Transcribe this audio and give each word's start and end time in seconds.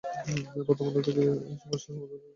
প্রথম 0.67 0.85
আলো 0.85 0.99
আগের 0.99 1.05
চেয়ে 1.07 1.17
কি 1.17 1.23
এখন 1.23 1.45
এই 1.45 1.57
সমস্যা 1.61 1.89
বেড়েছে 1.89 2.09
বলে 2.09 2.15
মনে 2.15 2.19
করেন? 2.19 2.29